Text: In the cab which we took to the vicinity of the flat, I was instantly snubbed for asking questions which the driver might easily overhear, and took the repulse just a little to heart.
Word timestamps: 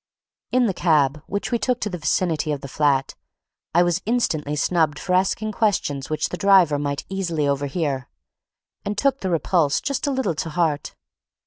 In 0.51 0.65
the 0.65 0.73
cab 0.73 1.21
which 1.27 1.51
we 1.51 1.59
took 1.59 1.79
to 1.81 1.89
the 1.91 1.99
vicinity 1.99 2.51
of 2.51 2.61
the 2.61 2.67
flat, 2.67 3.13
I 3.75 3.83
was 3.83 4.01
instantly 4.07 4.55
snubbed 4.55 4.97
for 4.97 5.13
asking 5.13 5.51
questions 5.51 6.09
which 6.09 6.29
the 6.29 6.37
driver 6.41 6.79
might 6.79 7.05
easily 7.07 7.47
overhear, 7.47 8.09
and 8.83 8.97
took 8.97 9.19
the 9.19 9.29
repulse 9.29 9.79
just 9.79 10.07
a 10.07 10.11
little 10.11 10.33
to 10.33 10.49
heart. 10.49 10.95